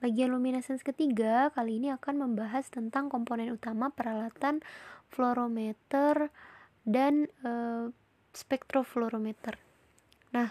[0.00, 4.64] Bagian luminescence ketiga kali ini akan membahas tentang komponen utama peralatan
[5.12, 6.32] fluorometer
[6.88, 7.52] dan e,
[8.32, 9.60] spektrofluorometer.
[10.32, 10.48] Nah,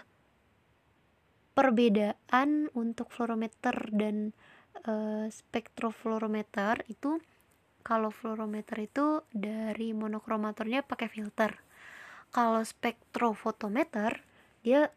[1.58, 4.30] perbedaan untuk fluorometer dan
[4.86, 4.92] e,
[5.26, 7.18] spektrofluorometer itu
[7.82, 11.58] kalau fluorometer itu dari monokromatornya pakai filter.
[12.30, 14.22] Kalau spektrofotometer
[14.62, 14.94] dia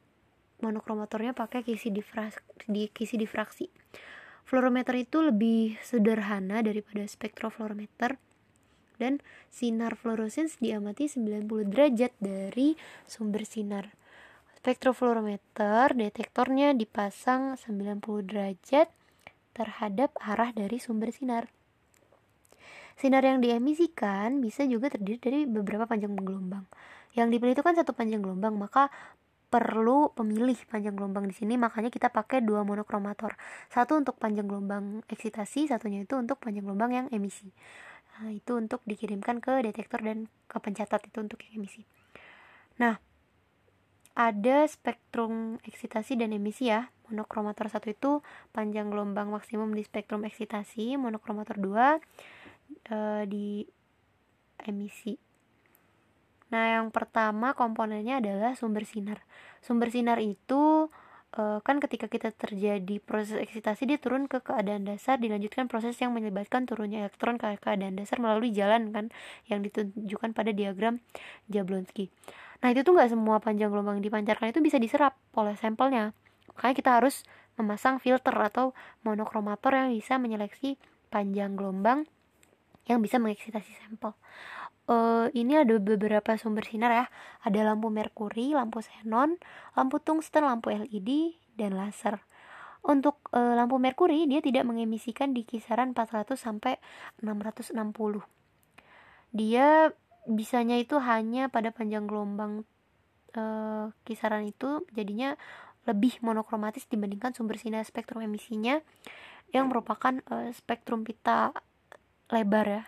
[0.61, 2.37] monokromatornya pakai kisi difraksi,
[2.69, 3.65] di kisi difraksi.
[4.43, 8.19] Fluorometer itu lebih sederhana daripada spektrofluorometer
[9.01, 12.77] dan sinar fluorescence diamati 90 derajat dari
[13.09, 13.91] sumber sinar.
[14.59, 18.87] Spektrofluorometer detektornya dipasang 90 derajat
[19.51, 21.51] terhadap arah dari sumber sinar.
[22.93, 26.63] Sinar yang diemisikan bisa juga terdiri dari beberapa panjang gelombang.
[27.13, 28.89] Yang dipilih itu kan satu panjang gelombang, maka
[29.53, 33.37] perlu pemilih panjang gelombang di sini makanya kita pakai dua monokromator
[33.69, 37.53] satu untuk panjang gelombang eksitasi satunya itu untuk panjang gelombang yang emisi.
[38.17, 41.85] Nah, itu untuk dikirimkan ke detektor dan ke pencatat itu untuk yang emisi.
[42.81, 42.97] Nah
[44.13, 46.89] ada spektrum eksitasi dan emisi ya.
[47.09, 48.11] Monokromator satu itu
[48.53, 52.01] panjang gelombang maksimum di spektrum eksitasi monokromator dua
[52.89, 52.97] e,
[53.29, 53.65] di
[54.65, 55.17] emisi
[56.53, 59.25] Nah, yang pertama komponennya adalah sumber sinar.
[59.65, 60.85] Sumber sinar itu
[61.33, 66.13] uh, kan ketika kita terjadi proses eksitasi dia turun ke keadaan dasar dilanjutkan proses yang
[66.13, 69.09] menyebabkan turunnya elektron ke keadaan dasar melalui jalan kan
[69.49, 71.01] yang ditunjukkan pada diagram
[71.49, 72.13] Jablonski.
[72.61, 76.13] Nah, itu tuh nggak semua panjang gelombang dipancarkan itu bisa diserap oleh sampelnya.
[76.53, 77.25] Makanya kita harus
[77.57, 80.77] memasang filter atau monokromator yang bisa menyeleksi
[81.09, 82.05] panjang gelombang
[82.85, 84.13] yang bisa mengeksitasi sampel
[84.87, 87.05] uh, ini ada beberapa sumber sinar ya.
[87.43, 89.39] Ada lampu merkuri, lampu xenon,
[89.77, 92.19] lampu tungsten, lampu LED, dan laser.
[92.83, 96.75] Untuk uh, lampu merkuri dia tidak mengemisikan di kisaran 400 sampai
[97.23, 97.79] 660.
[99.31, 99.89] Dia
[100.27, 102.67] bisanya itu hanya pada panjang gelombang
[103.39, 105.35] uh, kisaran itu jadinya
[105.83, 108.79] lebih monokromatis dibandingkan sumber sinar spektrum emisinya
[109.51, 111.51] yang merupakan uh, spektrum pita
[112.31, 112.83] lebar ya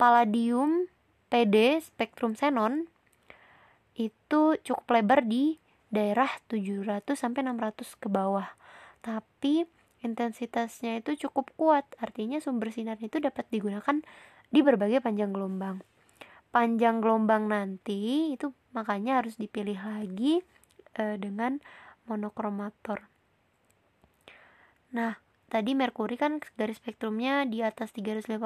[0.00, 0.88] palladium
[1.28, 2.88] PD spektrum xenon
[3.92, 5.60] itu cukup lebar di
[5.92, 8.48] daerah 700 sampai 600 ke bawah.
[9.04, 9.68] Tapi
[10.00, 14.00] intensitasnya itu cukup kuat, artinya sumber sinar itu dapat digunakan
[14.48, 15.84] di berbagai panjang gelombang.
[16.48, 20.40] Panjang gelombang nanti itu makanya harus dipilih lagi
[20.96, 21.60] e, dengan
[22.08, 23.06] monokromator.
[24.96, 25.14] Nah,
[25.50, 28.38] tadi merkuri kan garis spektrumnya di atas 350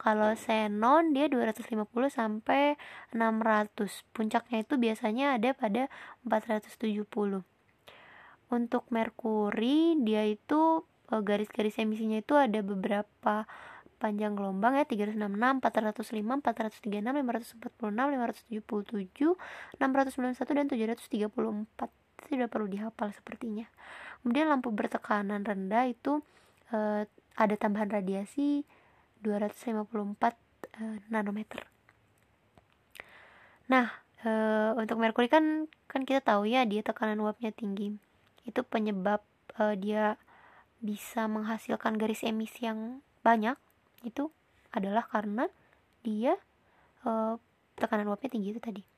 [0.00, 2.80] kalau xenon dia 250 sampai
[3.12, 5.92] 600 puncaknya itu biasanya ada pada
[6.24, 7.44] 470
[8.48, 13.44] untuk merkuri dia itu eh, garis-garis emisinya itu ada beberapa
[14.04, 18.04] panjang gelombang ya 366, 405, 436, 546,
[18.60, 19.32] 577,
[19.80, 23.66] 691 dan 734 sudah perlu dihafal sepertinya.
[24.22, 26.24] Kemudian lampu bertekanan rendah itu
[26.72, 27.04] e,
[27.34, 28.64] ada tambahan radiasi
[29.20, 30.32] 254 e,
[30.80, 31.68] eh, nanometer.
[33.68, 33.92] Nah
[34.24, 34.30] e,
[34.80, 37.92] untuk merkuri kan kan kita tahu ya dia tekanan uapnya tinggi.
[38.48, 39.20] Itu penyebab
[39.60, 40.16] e, dia
[40.80, 43.56] bisa menghasilkan garis emisi yang banyak.
[44.04, 44.32] Itu
[44.72, 45.52] adalah karena
[46.00, 46.40] dia
[47.04, 47.36] e,
[47.76, 48.93] tekanan uapnya tinggi itu tadi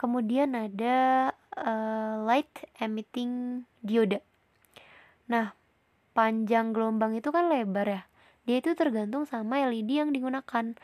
[0.00, 1.30] kemudian ada
[1.60, 2.48] uh, light
[2.80, 4.24] emitting diode
[5.28, 5.52] nah
[6.16, 8.02] panjang gelombang itu kan lebar ya.
[8.42, 10.74] Dia itu tergantung sama LED yang digunakan.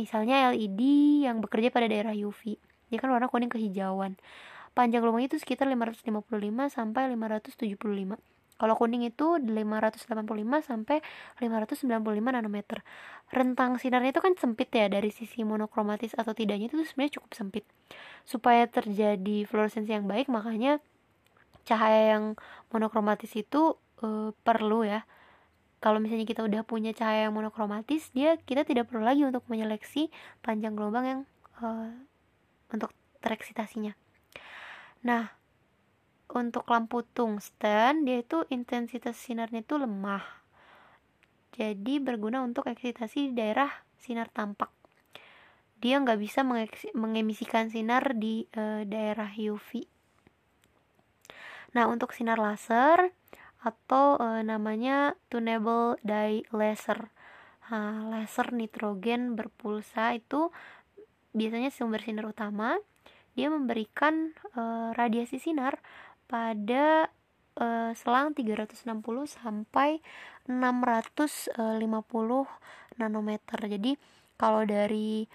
[0.00, 0.80] Misalnya LED
[1.28, 2.56] yang bekerja pada daerah UV
[2.86, 4.14] dia kan warna kuning kehijauan.
[4.76, 6.06] Panjang gelombang itu sekitar 555
[6.70, 8.20] sampai 575
[8.56, 10.08] kalau kuning itu 585
[10.64, 11.04] sampai
[11.40, 11.92] 595
[12.24, 12.80] nanometer.
[13.28, 17.64] Rentang sinarnya itu kan sempit ya dari sisi monokromatis atau tidaknya itu sebenarnya cukup sempit.
[18.24, 20.80] Supaya terjadi fluoresensi yang baik makanya
[21.68, 22.24] cahaya yang
[22.72, 25.04] monokromatis itu e, perlu ya.
[25.84, 30.08] Kalau misalnya kita udah punya cahaya yang monokromatis, dia kita tidak perlu lagi untuk menyeleksi
[30.40, 31.20] panjang gelombang yang
[31.60, 31.66] e,
[32.72, 32.88] untuk
[33.20, 33.92] tereksitasinya.
[35.04, 35.28] Nah,
[36.34, 40.24] untuk lampu tungsten dia itu intensitas sinarnya itu lemah.
[41.54, 44.68] Jadi berguna untuk eksitasi di daerah sinar tampak.
[45.78, 46.42] Dia nggak bisa
[46.96, 49.96] mengemisikan sinar di e, daerah UV
[51.76, 53.12] nah untuk sinar laser
[53.60, 57.12] atau e, namanya tunable dye laser.
[57.68, 60.48] Nah, laser nitrogen berpulsa itu
[61.36, 62.80] biasanya sumber sinar utama.
[63.36, 64.62] Dia memberikan e,
[64.96, 65.84] radiasi sinar
[66.26, 67.10] pada
[67.58, 68.84] uh, selang 360
[69.26, 69.98] sampai
[70.46, 71.58] 650
[73.00, 73.58] nanometer.
[73.66, 73.98] Jadi
[74.36, 75.26] kalau dari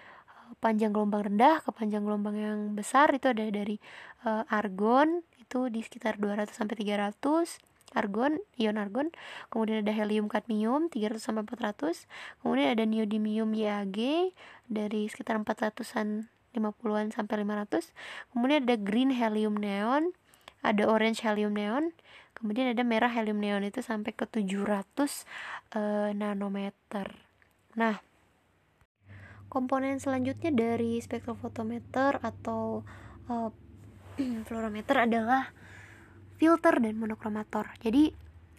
[0.60, 3.80] panjang gelombang rendah ke panjang gelombang yang besar itu ada dari
[4.28, 9.12] uh, argon itu di sekitar 200 sampai 300 argon, ion argon,
[9.52, 12.08] kemudian ada helium kadmium 300 sampai 400,
[12.40, 14.32] kemudian ada neodymium YAG
[14.72, 17.92] dari sekitar 400-an 50-an sampai 500,
[18.32, 20.16] kemudian ada green helium neon,
[20.62, 21.94] ada orange helium neon,
[22.38, 24.86] kemudian ada merah helium neon itu sampai ke 700
[25.74, 27.18] uh, nanometer.
[27.78, 28.02] Nah,
[29.50, 32.86] komponen selanjutnya dari spektrofotometer atau
[33.34, 33.52] uh,
[34.46, 35.52] fluorometer adalah
[36.38, 37.74] filter dan monokromator.
[37.82, 38.14] Jadi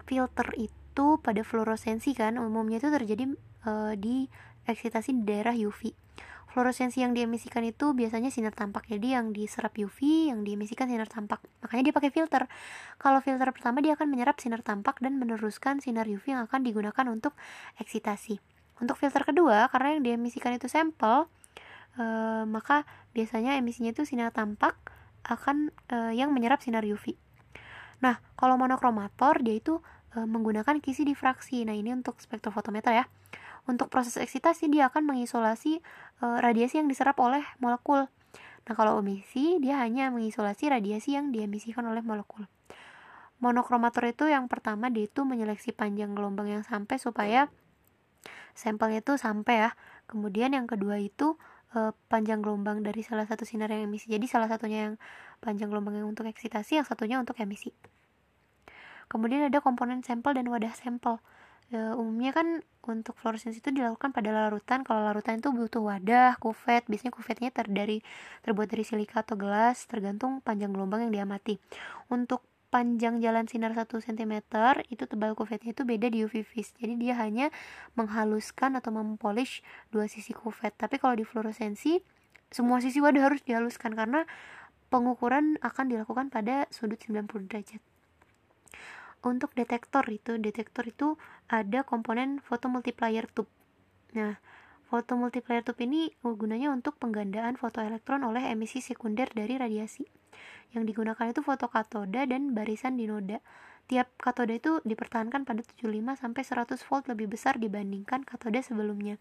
[0.05, 3.25] filter itu pada fluoresensi kan umumnya itu terjadi
[3.67, 4.27] uh, di
[4.67, 6.02] eksitasi di daerah UV.
[6.53, 8.85] Fluoresensi yang diemisikan itu biasanya sinar tampak.
[8.85, 11.41] Jadi yang diserap UV, yang diemisikan sinar tampak.
[11.65, 12.45] Makanya dia pakai filter.
[13.01, 17.09] Kalau filter pertama dia akan menyerap sinar tampak dan meneruskan sinar UV yang akan digunakan
[17.09, 17.33] untuk
[17.81, 18.37] eksitasi.
[18.85, 21.25] Untuk filter kedua, karena yang diemisikan itu sampel,
[21.97, 22.05] e,
[22.45, 22.85] maka
[23.17, 24.77] biasanya emisinya itu sinar tampak
[25.25, 27.17] akan e, yang menyerap sinar UV.
[28.05, 29.81] Nah, kalau monokromator dia itu
[30.13, 31.65] e, menggunakan kisi difraksi.
[31.65, 33.09] Nah, ini untuk spektrofotometer ya.
[33.67, 35.79] Untuk proses eksitasi dia akan mengisolasi
[36.19, 38.11] e, radiasi yang diserap oleh molekul.
[38.63, 42.47] Nah, kalau emisi dia hanya mengisolasi radiasi yang diemisikan oleh molekul.
[43.43, 47.51] Monokromator itu yang pertama dia itu menyeleksi panjang gelombang yang sampai supaya
[48.53, 49.71] sampelnya itu sampai ya
[50.07, 51.41] kemudian yang kedua itu
[51.73, 54.95] e, panjang gelombang dari salah satu sinar yang emisi jadi salah satunya yang
[55.41, 57.73] panjang gelombang yang untuk eksitasi yang satunya untuk emisi
[59.09, 61.21] kemudian ada komponen sampel dan wadah sampel
[61.73, 64.85] e, umumnya kan untuk fluoresensi itu dilakukan pada larutan.
[64.85, 68.05] Kalau larutan itu butuh wadah kuvet biasanya kuvetnya ter dari
[68.45, 71.57] terbuat dari silika atau gelas tergantung panjang gelombang yang diamati.
[72.13, 74.49] Untuk panjang jalan sinar 1 cm
[74.89, 77.53] itu tebal kuvetnya itu beda di UV vis jadi dia hanya
[78.01, 79.61] menghaluskan atau mempolish
[79.93, 82.01] dua sisi kuvet tapi kalau di fluoresensi
[82.49, 84.25] semua sisi wadah harus dihaluskan karena
[84.89, 87.92] pengukuran akan dilakukan pada sudut 90 derajat
[89.23, 93.51] untuk detektor itu detektor itu ada komponen fotomultiplier tube
[94.13, 94.37] nah
[94.93, 100.05] fotomultiplier tube ini gunanya untuk penggandaan fotoelektron oleh emisi sekunder dari radiasi
[100.73, 103.45] yang digunakan itu fotokatoda dan barisan dinoda.
[103.91, 109.21] Tiap katoda itu dipertahankan pada 75 sampai 100 volt lebih besar dibandingkan katoda sebelumnya.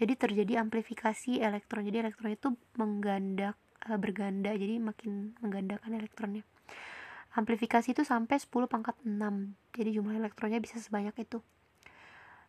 [0.00, 1.86] Jadi terjadi amplifikasi elektron.
[1.86, 3.54] Jadi elektron itu menggandak
[3.86, 6.42] uh, berganda jadi makin menggandakan elektronnya.
[7.36, 9.12] Amplifikasi itu sampai 10 pangkat 6.
[9.76, 11.44] Jadi jumlah elektronnya bisa sebanyak itu.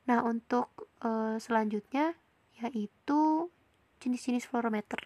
[0.08, 0.72] Nah, untuk
[1.04, 2.16] uh, selanjutnya
[2.60, 3.52] yaitu
[4.00, 5.00] jenis-jenis fluorometer.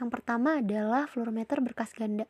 [0.00, 2.28] Yang pertama adalah fluorometer berkas ganda.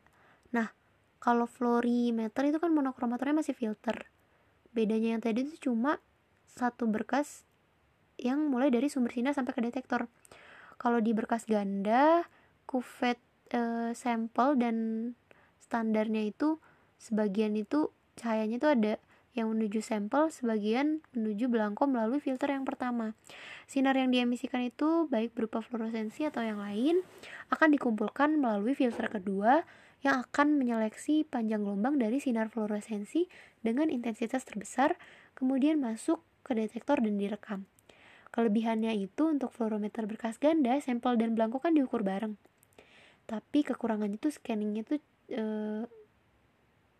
[0.53, 0.71] Nah,
[1.19, 4.07] kalau fluorimeter itu kan monokromatornya masih filter.
[4.71, 5.97] Bedanya yang tadi itu cuma
[6.45, 7.43] satu berkas
[8.15, 10.07] yang mulai dari sumber sinar sampai ke detektor.
[10.77, 12.27] Kalau di berkas ganda,
[12.67, 13.19] kuvet
[13.51, 14.75] e, sampel dan
[15.65, 16.61] standarnya itu
[17.01, 18.93] sebagian itu cahayanya itu ada
[19.35, 23.11] yang menuju sampel, sebagian menuju belangko melalui filter yang pertama.
[23.67, 27.03] Sinar yang diemisikan itu baik berupa fluoresensi atau yang lain
[27.51, 29.67] akan dikumpulkan melalui filter kedua
[30.07, 33.27] yang akan menyeleksi panjang gelombang dari sinar fluoresensi
[33.59, 34.95] dengan intensitas terbesar,
[35.35, 37.67] kemudian masuk ke detektor dan direkam.
[38.31, 42.39] Kelebihannya itu untuk fluorometer berkas ganda, sampel dan belangko kan diukur bareng.
[43.25, 44.95] Tapi kekurangannya itu scanningnya itu
[45.29, 45.43] e,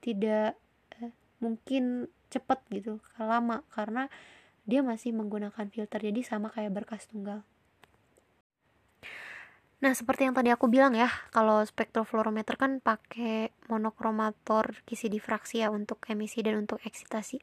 [0.02, 0.58] tidak
[0.98, 1.10] e,
[1.42, 4.10] mungkin cepet gitu lama karena
[4.66, 7.46] dia masih menggunakan filter jadi sama kayak berkas tunggal
[9.84, 15.70] Nah, seperti yang tadi aku bilang ya, kalau spektrofluorometer kan pakai monokromator kisi difraksi ya
[15.70, 17.38] untuk emisi dan untuk eksitasi.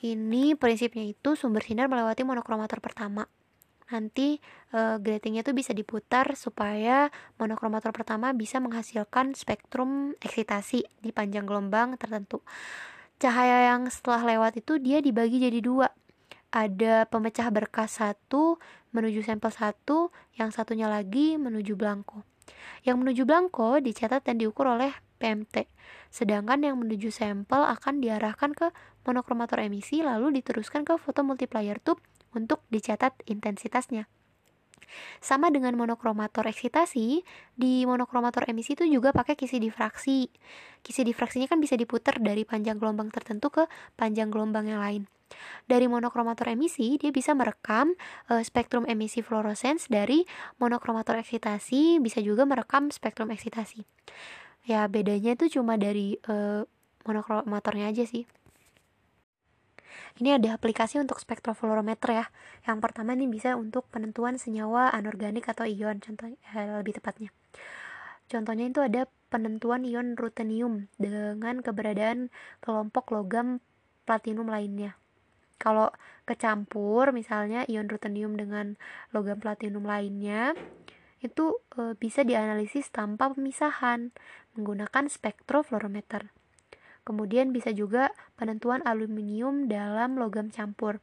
[0.00, 3.28] Ini prinsipnya itu sumber sinar melewati monokromator pertama.
[3.90, 4.38] Nanti
[4.70, 11.98] e, gratingnya tuh bisa diputar supaya monokromator pertama bisa menghasilkan spektrum eksitasi di panjang gelombang
[11.98, 12.42] tertentu.
[13.20, 15.90] Cahaya yang setelah lewat itu dia dibagi jadi dua.
[16.50, 18.58] Ada pemecah berkas satu
[18.90, 22.26] menuju sampel satu yang satunya lagi menuju blanko
[22.82, 25.68] yang menuju blanko dicatat dan diukur oleh PMT
[26.10, 28.72] sedangkan yang menuju sampel akan diarahkan ke
[29.06, 32.00] monokromator emisi lalu diteruskan ke foto multiplier tube
[32.34, 34.06] untuk dicatat intensitasnya
[35.22, 37.22] sama dengan monokromator eksitasi,
[37.54, 40.28] di monokromator emisi itu juga pakai kisi difraksi.
[40.82, 45.02] Kisi difraksinya kan bisa diputar dari panjang gelombang tertentu ke panjang gelombang yang lain.
[45.70, 47.94] Dari monokromator emisi, dia bisa merekam
[48.34, 50.26] uh, spektrum emisi fluorescence dari
[50.58, 53.86] monokromator eksitasi, bisa juga merekam spektrum eksitasi.
[54.68, 56.66] ya bedanya itu cuma dari uh,
[57.08, 58.28] monokromatornya aja sih
[60.20, 62.26] ini ada aplikasi untuk spektrofluorometer ya.
[62.68, 67.30] Yang pertama ini bisa untuk penentuan senyawa anorganik atau ion, contohnya eh, lebih tepatnya.
[68.30, 72.30] Contohnya itu ada penentuan ion rutenium dengan keberadaan
[72.62, 73.58] kelompok logam
[74.06, 74.94] platinum lainnya.
[75.58, 75.92] Kalau
[76.24, 78.78] kecampur misalnya ion rutenium dengan
[79.10, 80.54] logam platinum lainnya,
[81.20, 84.14] itu e, bisa dianalisis tanpa pemisahan
[84.56, 86.32] menggunakan spektrofluorometer.
[87.10, 91.02] Kemudian bisa juga penentuan aluminium dalam logam campur.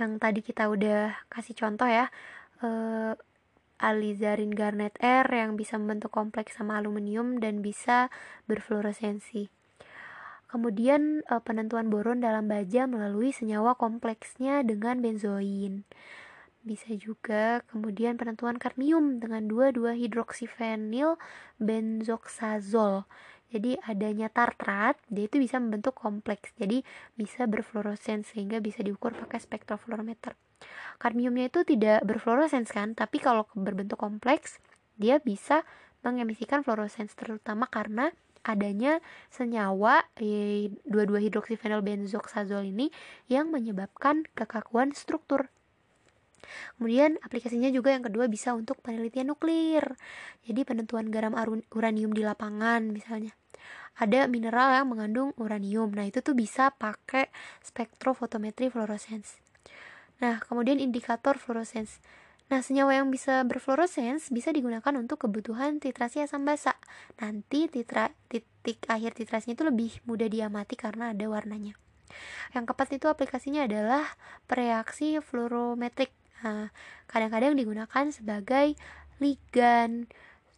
[0.00, 2.08] Yang tadi kita udah kasih contoh ya,
[2.64, 3.12] eh,
[3.76, 8.08] alizarin garnet R yang bisa membentuk kompleks sama aluminium dan bisa
[8.48, 9.52] berfluoresensi.
[10.48, 15.84] Kemudian eh, penentuan boron dalam baja melalui senyawa kompleksnya dengan benzoin.
[16.64, 21.20] Bisa juga kemudian penentuan kadmium dengan 2,2 hidroksifenil
[21.60, 23.04] benzoxazol
[23.48, 26.52] jadi adanya tartrat dia itu bisa membentuk kompleks.
[26.60, 26.84] Jadi
[27.16, 30.36] bisa berfluoresen sehingga bisa diukur pakai spektrofluorometer.
[31.00, 34.60] Kadmiumnya itu tidak berfluoresens kan tapi kalau berbentuk kompleks
[35.00, 35.64] dia bisa
[36.04, 38.10] mengemisikan fluoresens terutama karena
[38.46, 42.90] adanya senyawa e, 22 hidroksifenol benzoxazol ini
[43.26, 45.50] yang menyebabkan kekakuan struktur
[46.76, 49.96] Kemudian aplikasinya juga yang kedua bisa untuk penelitian nuklir.
[50.46, 51.34] Jadi penentuan garam
[51.72, 53.34] uranium di lapangan misalnya.
[53.98, 55.90] Ada mineral yang mengandung uranium.
[55.90, 57.26] Nah, itu tuh bisa pakai
[57.66, 59.42] spektrofotometri fluorescence.
[60.22, 61.98] Nah, kemudian indikator fluorescence.
[62.48, 66.80] Nah, senyawa yang bisa berfluorescence bisa digunakan untuk kebutuhan titrasi asam basa.
[67.20, 71.76] Nanti titra, titik akhir titrasinya itu lebih mudah diamati karena ada warnanya.
[72.56, 74.04] Yang keempat itu aplikasinya adalah
[74.48, 76.08] reaksi fluorometrik
[76.44, 76.70] Nah,
[77.10, 78.78] kadang-kadang digunakan sebagai
[79.18, 80.06] ligan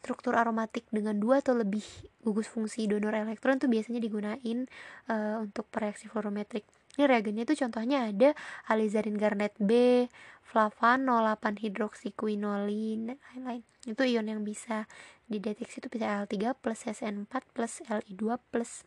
[0.00, 1.84] struktur aromatik dengan dua atau lebih
[2.25, 4.64] gugus fungsi donor elektron itu biasanya digunain
[5.12, 6.64] uh, untuk reaksi fluorometrik.
[6.96, 8.32] Ini reagennya itu contohnya ada
[8.66, 10.04] alizarin garnet B,
[10.42, 13.62] flavanol 8 hidroksikuinolin, lain-lain.
[13.87, 14.90] Itu ion yang bisa
[15.30, 18.82] dideteksi itu bisa L3 plus SN4 plus Li2 plus.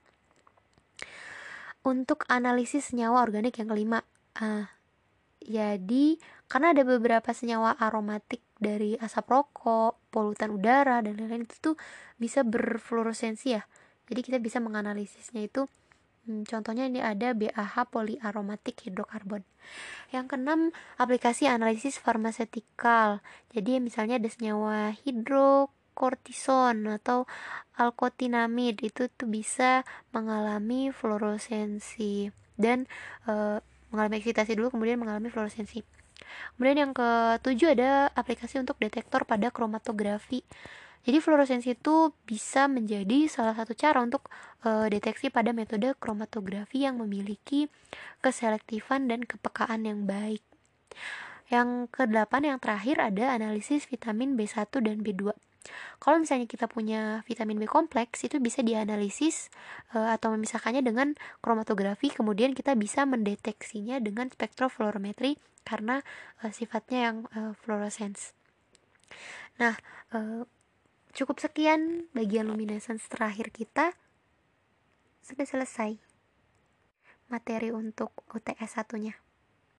[1.83, 4.03] Untuk analisis senyawa organik yang kelima,
[4.39, 4.67] uh,
[5.43, 11.75] jadi karena ada beberapa senyawa aromatik dari asap rokok, polutan udara dan lain-lain itu tuh
[12.15, 13.65] bisa berfluoresensi ya.
[14.07, 15.67] Jadi kita bisa menganalisisnya itu
[16.27, 19.43] hmm, contohnya ini ada BAH poliaromatik hidrokarbon.
[20.13, 23.19] Yang keenam, aplikasi analisis farmasetikal.
[23.51, 27.25] Jadi misalnya ada senyawa hidrokortison atau
[27.75, 29.81] alkotinamid itu tuh bisa
[30.13, 32.85] mengalami fluoresensi dan
[33.25, 35.85] e, mengalami eksitasi dulu kemudian mengalami fluoresensi.
[36.57, 40.41] Kemudian yang ketujuh ada aplikasi untuk detektor pada kromatografi.
[41.03, 44.31] Jadi fluoresensi itu bisa menjadi salah satu cara untuk
[44.63, 47.67] e, deteksi pada metode kromatografi yang memiliki
[48.23, 50.39] keselektifan dan kepekaan yang baik.
[51.51, 55.35] Yang kedelapan yang terakhir ada analisis vitamin B1 dan B2.
[55.97, 59.47] Kalau misalnya kita punya vitamin B kompleks itu bisa dianalisis
[59.95, 66.03] e, atau memisahkannya dengan kromatografi kemudian kita bisa mendeteksinya dengan spektrofluorometri karena
[66.43, 68.35] e, sifatnya yang e, fluorescence.
[69.63, 69.79] Nah,
[70.11, 70.43] e,
[71.15, 73.95] cukup sekian bagian luminescence terakhir kita
[75.23, 75.95] sudah selesai
[77.31, 79.22] materi untuk UTS satunya.